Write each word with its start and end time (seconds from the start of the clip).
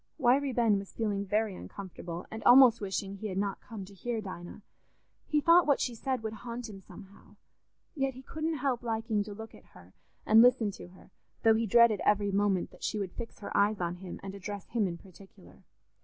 Wiry 0.17 0.51
Ben 0.51 0.79
was 0.79 0.93
feeling 0.95 1.27
very 1.27 1.53
uncomfortable, 1.53 2.25
and 2.31 2.43
almost 2.43 2.81
wishing 2.81 3.13
he 3.17 3.27
had 3.27 3.37
not 3.37 3.61
come 3.61 3.85
to 3.85 3.93
hear 3.93 4.19
Dinah; 4.19 4.63
he 5.27 5.39
thought 5.39 5.67
what 5.67 5.79
she 5.79 5.93
said 5.93 6.23
would 6.23 6.33
haunt 6.41 6.67
him 6.67 6.81
somehow. 6.81 7.35
Yet 7.93 8.15
he 8.15 8.23
couldn't 8.23 8.55
help 8.57 8.81
liking 8.81 9.21
to 9.25 9.35
look 9.35 9.53
at 9.53 9.63
her 9.75 9.93
and 10.25 10.41
listen 10.41 10.71
to 10.71 10.87
her, 10.87 11.11
though 11.43 11.53
he 11.53 11.67
dreaded 11.67 12.01
every 12.03 12.31
moment 12.31 12.71
that 12.71 12.81
she 12.83 12.97
would 12.97 13.11
fix 13.11 13.37
her 13.41 13.55
eyes 13.55 13.79
on 13.79 13.97
him 13.97 14.19
and 14.23 14.33
address 14.33 14.65
him 14.69 14.87
in 14.87 14.97
particular. 14.97 15.61